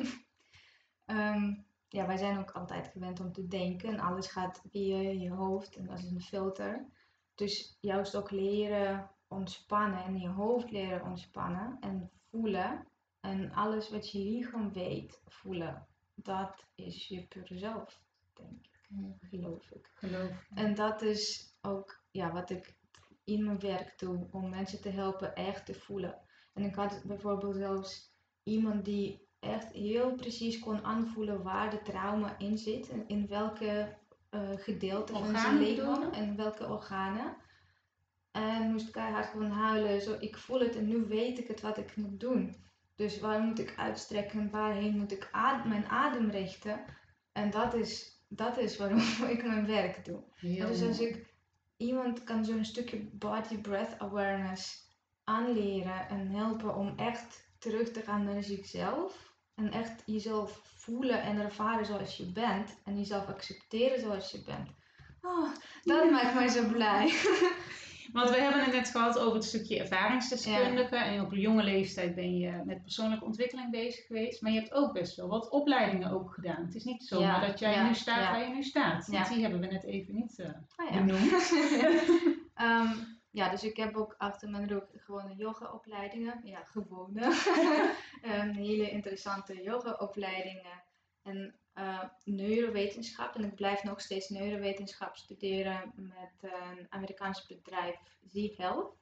[1.07, 5.31] um, ja, wij zijn ook altijd gewend om te denken en alles gaat via je
[5.31, 6.87] hoofd en dat is een filter.
[7.35, 12.87] Dus juist ook leren ontspannen en je hoofd leren ontspannen en voelen.
[13.21, 15.87] En alles wat je lichaam weet, voelen.
[16.15, 18.01] Dat is je pure zelf,
[18.33, 18.77] denk ik.
[19.21, 19.91] Geloof ik.
[19.95, 20.47] Geloof.
[20.55, 22.79] En dat is ook ja, wat ik
[23.25, 26.21] in mijn werk doe, om mensen te helpen echt te voelen.
[26.55, 32.39] En ik had bijvoorbeeld zelfs iemand die echt heel precies kon aanvoelen waar de trauma
[32.39, 32.89] in zit.
[32.89, 33.97] En in welke
[34.31, 37.37] uh, gedeelte van zijn lichaam en welke organen.
[38.33, 40.01] En moest keihard gewoon huilen.
[40.01, 42.57] Zo, ik voel het en nu weet ik het wat ik moet doen.
[42.95, 44.51] Dus waar moet ik uitstrekken?
[44.51, 45.31] Waarheen moet ik
[45.65, 46.85] mijn adem richten?
[47.33, 49.01] En dat is, dat is waarom
[49.35, 50.23] ik mijn werk doe.
[50.41, 51.36] dus als ik
[51.77, 54.85] iemand kan zo'n stukje body breath awareness
[55.25, 59.35] aanleren en helpen om echt terug te gaan naar zichzelf.
[59.55, 62.79] En echt jezelf voelen en ervaren zoals je bent.
[62.85, 64.69] En jezelf accepteren zoals je bent.
[65.21, 65.49] Oh,
[65.83, 67.07] dat maakt mij zo blij.
[68.13, 70.97] Want we hebben het net gehad over het stukje ervaringsdeskundige.
[70.97, 74.43] En op een jonge leeftijd ben je met persoonlijke ontwikkeling bezig geweest.
[74.43, 76.65] Maar je hebt ook best wel wat opleidingen ook gedaan.
[76.65, 79.07] Het is niet zomaar Ja, dat jij ja, nu staat waar je nu staat.
[79.07, 81.05] Want die hebben we net even niet eh, Ah, ja.
[81.05, 81.53] benoemd.
[82.55, 82.93] Ehm,
[83.31, 86.41] ja, dus ik heb ook achter mijn rug gewone yoga-opleidingen.
[86.45, 87.21] Ja, gewone.
[88.23, 90.83] Ehm, hele interessante yoga-opleidingen.
[91.23, 93.35] En eh, neurowetenschap.
[93.35, 97.97] En ik blijf nog steeds neurowetenschap studeren met een Amerikaans bedrijf,
[98.31, 98.97] Z-Health.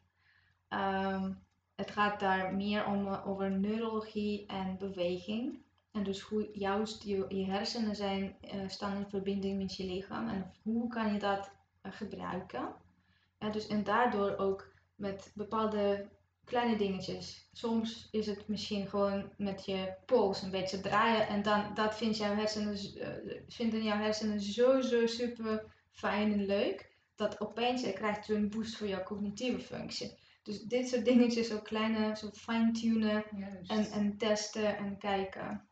[0.68, 1.32] Ehm,
[1.74, 5.62] het gaat daar meer om, eh, over neurologie en beweging.
[5.92, 10.28] En dus hoe juist je, hersenen zijn, eh, staan in verbinding met je lichaam.
[10.28, 11.50] En hoe kan je dat
[11.82, 12.74] gebruiken?
[13.38, 16.08] Ja, dus en daardoor ook met bepaalde
[16.44, 17.48] kleine dingetjes.
[17.52, 22.16] Soms is het misschien gewoon met je pols een beetje draaien en dan dat vindt
[22.16, 26.92] jouw hersenen, eh, vinden jouw hersenen zo, zo super fijn en leuk.
[27.14, 30.18] Dat opeens je krijgt je een boost voor jouw cognitieve functie.
[30.42, 33.24] Dus dit soort dingetjes, zo kleine, zo fine-tunen
[33.66, 35.68] en, en testen en kijken.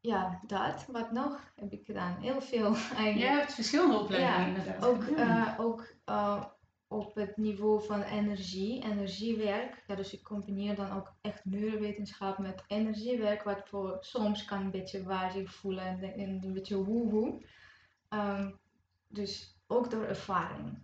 [0.00, 0.86] Ja, dat.
[0.86, 2.16] Wat nog heb ik gedaan?
[2.20, 3.18] Heel veel eigenlijk.
[3.18, 4.84] Jij hebt verschillende opleidingen Ja, inderdaad.
[4.84, 5.46] Ook, gedaan.
[5.46, 6.44] eh, ook eh,
[6.90, 9.84] op het niveau van energie, energiewerk.
[9.86, 14.70] Ja, dus ik combineer dan ook echt neurowetenschap met energiewerk, wat voor soms kan een
[14.70, 17.46] beetje wazig voelen en, en een beetje woehoe.
[18.08, 18.50] Ehm,
[19.08, 20.78] dus ook door ervaring.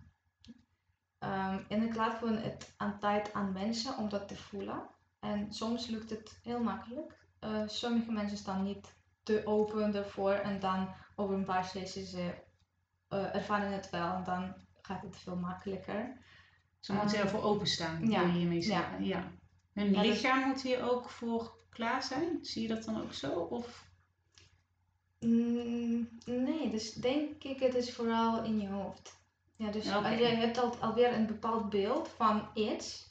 [1.19, 4.89] Ehm, en ik laat gewoon het aan tijd aan mensen om dat te voelen.
[5.19, 7.27] En soms lukt het heel makkelijk.
[7.39, 12.27] Eh, sommige mensen staan niet te open ervoor en dan over een paar sessies eh,
[13.07, 16.17] eh, ervaren het wel en dan gaat het veel makkelijker.
[16.79, 19.05] Ze moeten ehm, ervoor openstaan, ja, wil je hiermee zeggen.
[19.05, 19.31] Ja.
[19.73, 22.39] Hun Ja, dus- lichaam moet hier ook voor klaar zijn.
[22.41, 23.31] Zie je dat dan ook zo?
[23.31, 23.85] Of
[25.19, 29.19] Mm, nee, dus denk ik het is vooral in je hoofd.
[29.55, 30.07] Ja, dus Oké.
[30.07, 33.09] als je hebt al, alweer een bepaald beeld van iets,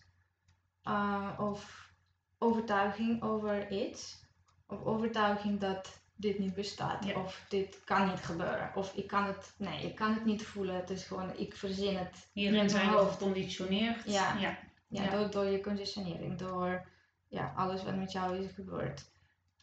[0.83, 1.91] eh, of
[2.39, 4.25] overtuiging over iets,
[4.67, 7.21] of overtuiging dat dit niet bestaat, Ja.
[7.21, 10.75] of dit kan niet gebeuren, of ik kan het, nee, ik kan het niet voelen,
[10.75, 13.13] het is gewoon, ik verzin het hierin zijn we hoofd.
[13.13, 14.05] geconditioneerd.
[14.05, 14.39] Ja.
[14.39, 14.59] ja.
[14.89, 15.11] Ja, Ja.
[15.11, 16.89] Door, door je conditionering, door
[17.29, 19.05] ja, alles wat met jou is gebeurd.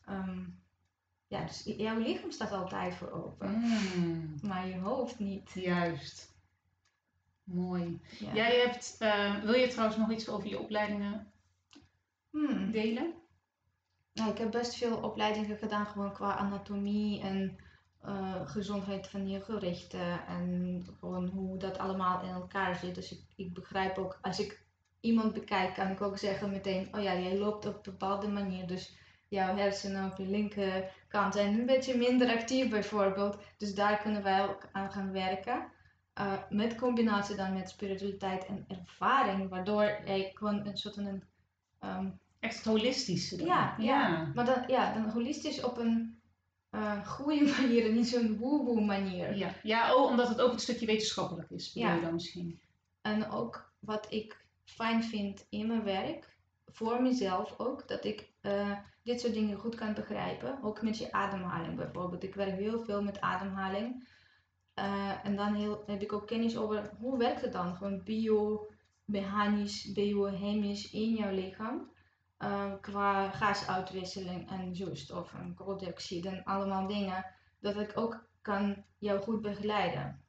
[0.06, 0.40] Ehm,
[1.28, 5.52] ja, dus jouw lichaam staat altijd voor open, Mm, maar je hoofd niet.
[5.54, 6.32] juist.
[7.44, 8.02] Mooi.
[8.34, 11.32] Jij hebt, eh, wil je trouwens nog iets over je opleidingen
[12.32, 12.72] Hmm.
[12.72, 13.14] delen?
[14.14, 17.58] Nou, ik heb best veel opleidingen gedaan, gewoon qua anatomie en
[18.02, 22.96] eh, gezondheid van je gewrichten en gewoon hoe dat allemaal in elkaar zit.
[22.96, 24.66] Dus ik, ik begrijp ook, als ik
[25.00, 28.68] iemand bekijk, kan ik ook zeggen meteen, oh ja, jij loopt op een bepaalde manier,
[28.68, 28.96] dus
[29.28, 33.38] jouw hersenen op je linkerkant zijn een beetje minder actief bijvoorbeeld.
[33.58, 35.72] Dus daar kunnen wij ook aan gaan werken.
[36.14, 41.24] Eh, met combinatie dan met spiritualiteit en ervaring, waardoor ik gewoon een soort van een
[41.80, 42.10] ehm,
[42.44, 42.66] Echt
[43.38, 43.46] dan.
[43.46, 44.32] ja, ja.
[44.34, 46.22] Maar dan, ja, dan holistisch op een
[46.70, 49.36] eh goede manier en niet zo'n woe-woe manier.
[49.36, 51.96] Ja, ja oh, omdat het ook een stukje wetenschappelijk is, bedoel Ja.
[51.96, 52.60] je dan misschien?
[53.02, 58.72] En ook wat ik fijn vind in mijn werk, voor mezelf ook, dat ik eh,
[59.04, 60.60] dit soort dingen goed kan begrijpen.
[60.64, 62.24] Ook met je ademhaling bijvoorbeeld.
[62.24, 64.08] Ik werk heel veel met ademhaling.
[64.74, 67.76] Eh, en dan heel, heb ik ook kennis over hoe werkt het dan?
[67.76, 71.92] Gewoon biomechanisch, biochemisch in jouw lichaam.
[72.38, 77.26] Eh, qua gasuitwisseling en zuurstof en kooldioxide en allemaal dingen.
[77.60, 80.22] Dat ik ook kan jou goed begeleiden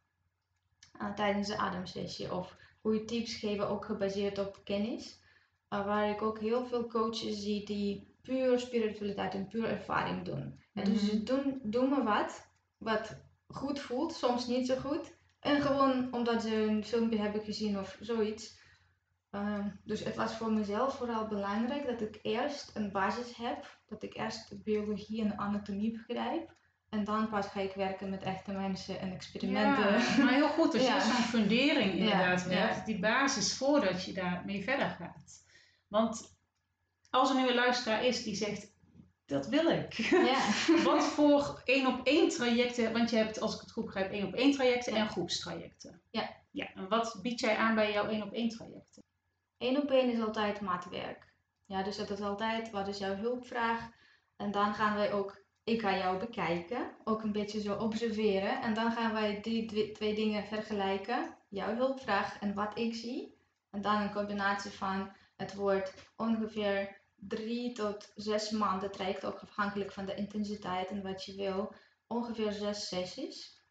[0.99, 2.35] eh, tijdens de ademsessie.
[2.35, 5.23] Of goede tips geven, ook gebaseerd op kennis.
[5.71, 10.61] Uh, waar ik ook heel veel coaches zie die puur spiritualiteit en puur ervaring doen.
[10.73, 11.11] Ja, dus Mhm.
[11.11, 12.47] ze doen, doen maar wat,
[12.79, 15.17] wat goed voelt, soms niet zo goed.
[15.41, 18.59] En gewoon omdat ze een filmpje hebben gezien of zoiets.
[19.35, 23.79] Uh, dus het was voor mezelf vooral belangrijk dat ik eerst een basis heb.
[23.89, 26.53] Dat ik eerst de biologie en anatomie begrijp.
[26.89, 29.93] En dan pas ga ik werken met echte mensen en experimenten.
[29.99, 31.01] Ja, maar heel goed als je Ja.
[31.01, 35.45] zo'n fundering inderdaad Ja, hebt, die basis voordat je daarmee verder gaat.
[35.89, 36.37] Want
[37.11, 38.73] als er nu een luisteraar is die zegt,
[39.27, 39.93] dat wil ik.
[39.93, 40.39] ja.
[40.91, 44.27] Wat voor één op één trajecten, want je hebt als ik het goed begrijp één
[44.27, 45.01] op één trajecten Ja.
[45.01, 46.01] en groepstrajecten.
[46.11, 46.31] Ja.
[46.51, 46.73] ja.
[46.75, 49.03] En wat bied jij aan bij jouw één op één trajecten?
[49.65, 51.33] Eén op één is altijd maatwerk.
[51.65, 53.91] Ja, dus dat is altijd, wat is jouw hulpvraag?
[54.37, 58.63] En dan gaan wij ook, ik ga jou bekijken, ook een beetje zo observeren.
[58.63, 63.39] En dan gaan wij die twee dingen vergelijken, jouw hulpvraag en wat ik zie.
[63.71, 69.93] En dan een combinatie van, het wordt ongeveer drie tot zes maanden traject, ook afhankelijk
[69.93, 71.75] van de intensiteit en wat je wil.
[72.07, 73.63] Ongeveer zes sessies.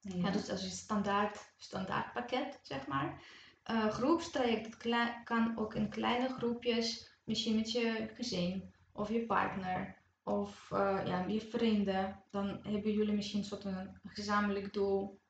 [0.00, 3.22] Ja, dus dat is een standaard, standaard pakket, zeg maar.
[3.70, 9.96] Uh, groepstraject klei- kan ook in kleine groepjes, misschien met je gezin of je partner
[10.22, 12.22] of uh, ja, je vrienden.
[12.30, 15.20] Dan hebben jullie misschien soort een gezamenlijk doel.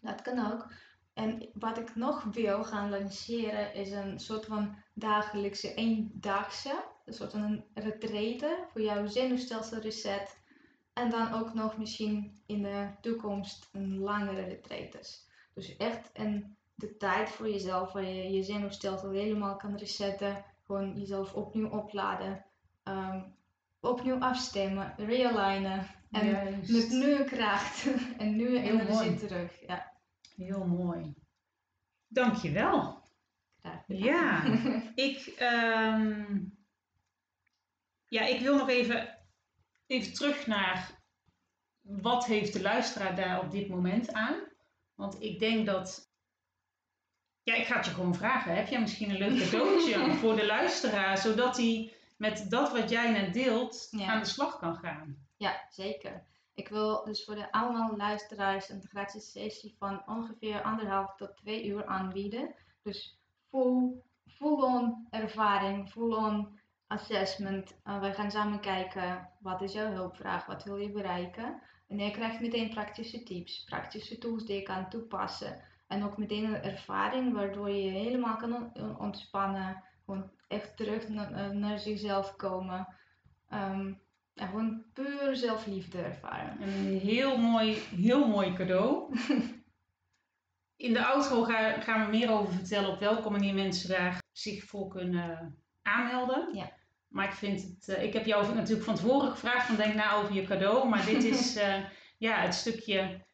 [0.00, 0.72] Dat kan ook.
[1.14, 7.30] En wat ik nog wil gaan lanceren is een soort van dagelijkse, eendagse, een soort
[7.30, 10.42] van een retraite voor jouw zenuwstelsel reset.
[10.92, 15.28] En dan ook nog misschien in de toekomst een langere retretes.
[15.54, 20.44] Dus echt een, de tijd voor jezelf waar je je zenuwstelsel helemaal kan resetten.
[20.62, 22.44] Gewoon jezelf opnieuw opladen.
[22.84, 23.34] Um,
[23.80, 25.86] opnieuw afstemmen, realignen.
[26.10, 26.70] En Juist.
[26.70, 27.86] met nieuwe kracht
[28.18, 29.16] en nieuwe Heel energie mooi.
[29.16, 29.60] terug.
[29.66, 29.92] Ja.
[30.36, 31.14] Heel mooi.
[32.08, 33.02] Dankjewel.
[33.86, 34.44] Ja,
[34.94, 36.56] ik, um,
[38.06, 39.18] ja, ik wil nog even,
[39.86, 41.02] even terug naar
[41.80, 44.40] wat heeft de luisteraar daar op dit moment aan?
[44.94, 46.12] Want ik denk dat.
[47.44, 48.54] Ja, ik ga het je gewoon vragen.
[48.54, 53.10] Heb jij misschien een leuk cadeautje voor de luisteraar, zodat hij met dat wat jij
[53.10, 55.16] net deelt aan de slag kan gaan?
[55.36, 56.22] Ja, zeker.
[56.54, 61.66] Ik wil dus voor de allemaal luisteraars een gratis sessie van ongeveer anderhalf tot twee
[61.66, 62.54] uur aanbieden.
[62.82, 67.76] Dus full, full-on ervaring, full-on assessment.
[67.84, 71.62] Uh, wij gaan samen kijken wat is jouw hulpvraag, wat wil je bereiken.
[71.88, 75.62] En je krijgt meteen praktische tips, praktische tools die je kan toepassen.
[75.94, 79.82] En ook meteen een ervaring waardoor je helemaal kan ontspannen.
[80.04, 82.88] Gewoon echt terug naar, naar zichzelf komen.
[83.52, 84.00] Um,
[84.32, 86.62] ja, gewoon puur zelfliefde ervaren.
[86.62, 89.16] Een heel mooi, heel mooi cadeau.
[90.76, 91.44] In de auto
[91.80, 96.54] gaan we meer over vertellen op welke manier mensen daar zich voor kunnen aanmelden.
[96.54, 96.72] Ja.
[97.08, 100.14] Maar ik vind het, uh, ik heb jou natuurlijk van tevoren gevraagd van denk na
[100.14, 100.88] over je cadeau.
[100.88, 101.76] Maar dit is uh,
[102.26, 103.24] ja, het stukje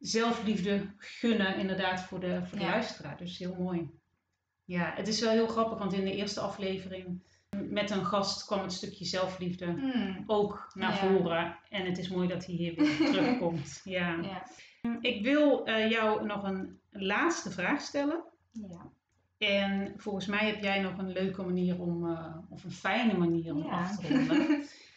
[0.00, 3.16] zelfliefde gunnen inderdaad voor de, voor de luisteraar.
[3.16, 3.90] Dus heel mooi.
[4.64, 8.62] Ja, het is wel heel grappig, want in de eerste aflevering met een gast kwam
[8.62, 10.24] het stukje zelfliefde hmm.
[10.26, 11.58] ook naar voren.
[11.68, 13.80] En het is mooi dat hij hier weer terugkomt.
[13.84, 14.16] Ja.
[14.22, 14.46] ja.
[15.00, 18.22] Ik wil uh, jou nog een laatste vraag stellen.
[18.52, 18.90] Ja.
[19.38, 23.54] En volgens mij heb jij nog een leuke manier om, uh, of een fijne manier
[23.54, 24.48] om af te ronden.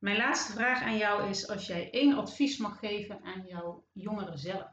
[0.00, 4.36] Mijn laatste vraag aan jou is: als jij één advies mag geven aan jouw jongere
[4.36, 4.70] zelf,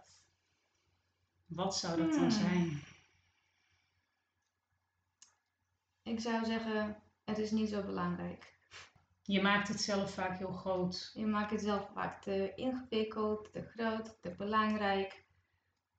[1.46, 2.32] wat zou dat dan hmm.
[2.32, 2.82] zijn?
[6.04, 8.56] Ik zou zeggen, het is niet zo belangrijk.
[9.22, 11.12] Je maakt het zelf vaak heel groot.
[11.14, 15.26] Je maakt het zelf vaak te ingewikkeld, te groot, te belangrijk.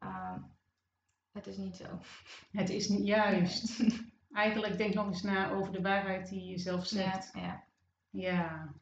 [0.02, 0.36] Uh,
[1.32, 2.00] het is niet zo.
[2.50, 3.82] Het is niet juist.
[4.32, 7.30] Eigenlijk denk nog eens na over de waarheid die je zelf zegt.
[7.34, 7.64] Ja, ja.
[8.10, 8.74] ja,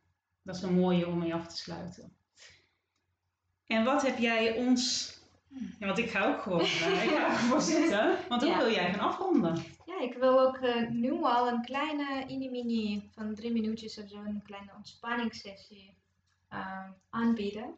[0.47, 2.17] dat is een mooie om mee af te sluiten.
[3.67, 5.15] En wat heb jij ons.
[5.79, 8.19] Ja, want ik ga ook gewoon, uh, ik ga ook zitten.
[8.29, 9.65] Want hoe wil jij gaan afronden?
[9.85, 14.17] Ja, ik wil ook uh, nu al een kleine mini-mini van drie minuutjes of zo,
[14.17, 15.97] een kleine ontspanningssessie
[16.53, 17.75] uh, aanbieden.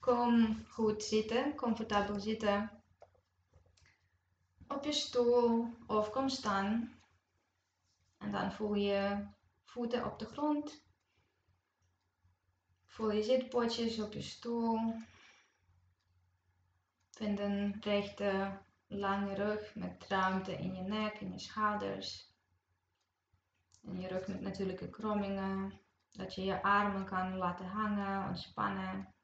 [0.00, 2.70] Kom goed zitten, comfortabel zitten.
[4.68, 6.93] Op je stoel of kom staan.
[8.24, 9.26] En dan voel je
[9.64, 10.84] voeten op de grond.
[12.84, 14.94] Voel je zitpotjes op je stoel.
[17.10, 22.32] Vind een rechte, lange rug met ruimte in je nek en je schouders.
[23.82, 25.80] En je rug met natuurlijke krommingen.
[26.10, 29.14] Dat je je armen kan laten hangen, ontspannen.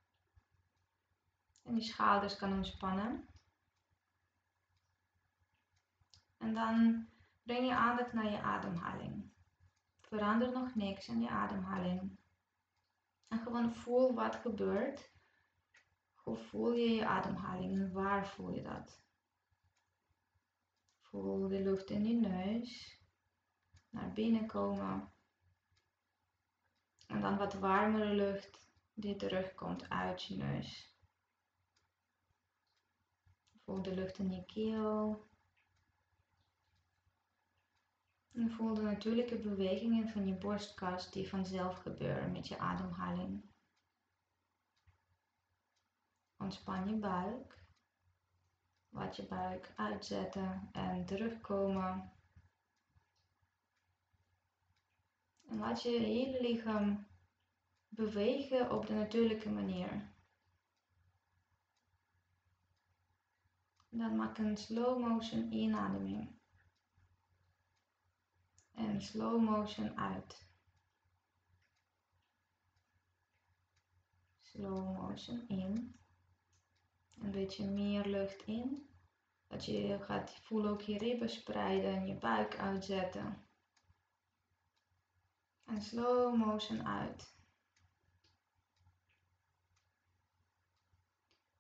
[1.63, 3.29] En je schouders kan ontspannen.
[6.39, 7.09] En dan
[7.43, 9.31] breng je aandacht naar je ademhaling.
[10.01, 12.19] Verander nog niks aan je ademhaling.
[13.29, 15.11] En gewoon voel wat gebeurt
[16.23, 19.03] hoe voel je je ademhaling en waar voel je dat?
[21.01, 23.01] Voel de lucht in je neus
[23.89, 25.13] naar binnen komen.
[27.07, 30.99] En dan wat warmere lucht die terugkomt uit je neus.
[33.65, 35.29] Voel de lucht in je keel.
[38.41, 43.43] En voel de natuurlijke bewegingen van je borstkas die vanzelf gebeuren met je ademhaling.
[46.39, 47.65] Ontspan je buik.
[48.89, 52.13] Laat je buik uitzetten en terugkomen.
[55.49, 57.07] En laat je hele lichaam
[57.89, 60.13] bewegen op de natuurlijke manier.
[63.89, 66.40] Dan maak een slow motion inademing.
[68.81, 70.47] En slow motion uit.
[74.41, 75.95] Slow motion in
[77.21, 78.89] een beetje meer lucht in.
[79.47, 83.47] Dat je gaat voelen ook je ribben spreiden en je buik uitzetten.
[85.65, 87.35] En slow motion uit.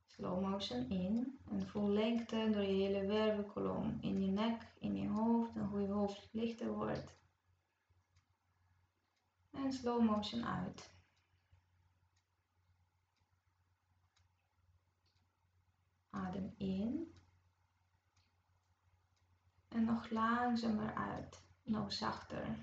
[0.06, 5.08] Slow motion in en voel lengte door je hele wervelkolom in je nek, in je
[5.08, 7.18] hoofd en hoe je hoofd lichter wordt.
[9.72, 10.90] Slow motion uit.
[16.10, 17.14] Adem in.
[19.68, 22.56] En nog langzamer uit, nog zachter.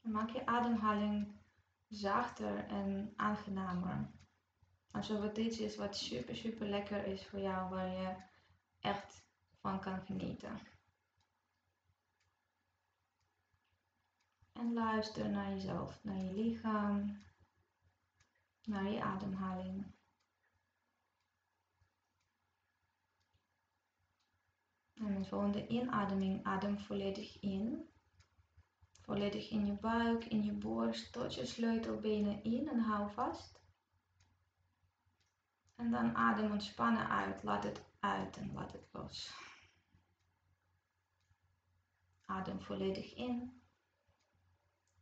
[0.00, 1.32] Maak je ademhaling
[1.88, 4.10] zachter en aangenamer.
[4.90, 8.16] Alsof het iets is wat super, super lekker is voor jou, waar je
[8.80, 9.24] echt
[9.60, 10.73] van kan genieten.
[14.54, 17.22] En luister naar jezelf, naar je lichaam,
[18.64, 19.94] naar je ademhaling.
[24.94, 27.88] En de volgende inademing, adem volledig in.
[29.00, 33.60] Volledig in je buik, in je borst, tot je sleutelbenen in en hou vast.
[35.74, 37.42] En dan adem ontspannen uit.
[37.42, 39.34] Laat het uit en laat het los.
[42.26, 43.63] Adem volledig in.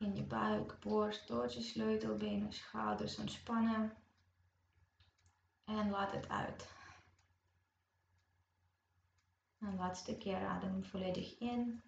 [0.02, 3.96] In je buik, borst, tot je sleutelbenen, schouders ontspannen.
[5.64, 6.74] En laat het uit.
[9.58, 11.82] En laatste keer adem volledig in.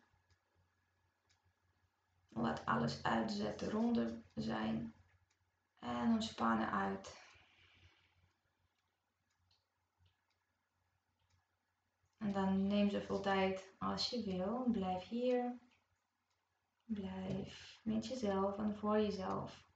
[2.28, 4.94] Laat alles uitzetten, ronder zijn.
[5.78, 7.16] En ontspannen uit.
[12.18, 14.68] En dan neem zoveel tijd als je wil.
[14.70, 15.58] Blijf hier.
[16.84, 19.68] Blijf met jezelf en voor jezelf.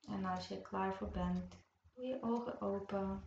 [0.00, 1.56] En als je er klaar voor bent,
[1.94, 3.22] doe je ogen open.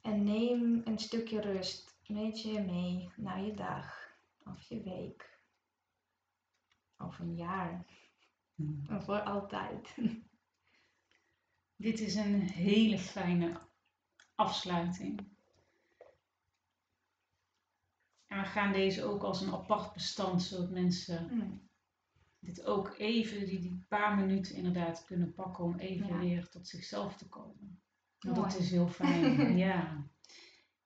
[0.00, 5.40] En neem een stukje rust met je mee naar je dag of je week
[6.96, 7.86] of een jaar
[8.58, 8.84] Hmm.
[8.90, 9.96] of voor altijd.
[11.76, 13.60] Dit is een hele fijne
[14.34, 15.37] afsluiting.
[18.28, 21.68] En we gaan deze ook als een apart bestand, zodat mensen Hmm.
[22.38, 26.18] dit ook even, die, die paar minuten inderdaad kunnen pakken om even Ja.
[26.18, 27.80] weer tot zichzelf te komen.
[28.18, 30.06] Want dat is heel fijn, ja.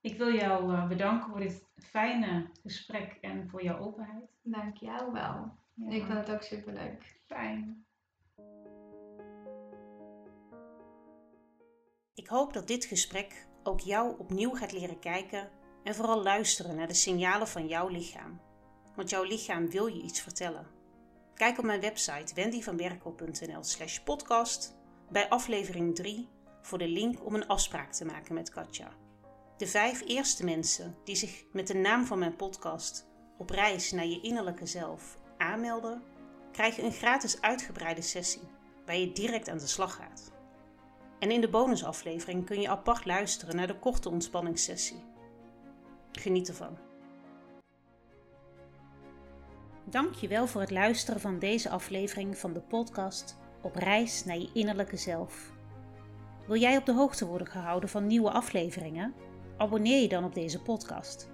[0.00, 4.30] Ik wil jou eh, bedanken voor dit fijne gesprek en voor jouw openheid.
[4.42, 5.56] Dank jou wel.
[5.74, 7.20] Ja, Ik vond het ook super leuk.
[7.26, 7.86] fijn.
[12.14, 15.50] Ik hoop dat dit gesprek ook jou opnieuw gaat leren kijken
[15.84, 18.40] en vooral luisteren naar de signalen van jouw lichaam.
[18.94, 20.66] Want jouw lichaam wil je iets vertellen.
[21.34, 24.76] Kijk op mijn website wendyvanberkel.nl slash podcast
[25.10, 26.28] bij aflevering 3
[26.62, 28.92] voor de link om een afspraak te maken met Katja.
[29.56, 33.06] De vijf eerste mensen die zich met de naam van mijn podcast
[33.38, 36.02] op reis naar je innerlijke zelf aanmelden,
[36.52, 38.42] krijgen een gratis uitgebreide sessie
[38.86, 40.32] waar je direct aan de slag gaat.
[41.18, 45.04] En in de bonusaflevering kun je apart luisteren naar de korte ontspanningssessie.
[46.12, 46.78] Geniet ervan.
[49.84, 54.38] Dank je wel voor het luisteren van deze aflevering van de podcast Op reis naar
[54.38, 55.52] je innerlijke zelf.
[56.46, 59.14] Wil jij op de hoogte worden gehouden van nieuwe afleveringen?
[59.56, 61.30] Abonneer je dan op deze podcast.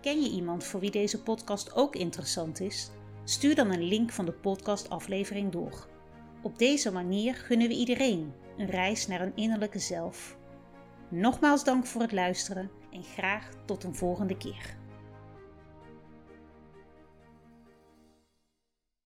[0.00, 2.90] Ken je iemand voor wie deze podcast ook interessant is?
[3.24, 5.88] Stuur dan een link van de podcastaflevering door.
[6.42, 10.38] Op deze manier gunnen we iedereen een reis naar een innerlijke zelf.
[11.12, 14.79] Nogmaals dank voor het luisteren en graag tot een volgende keer.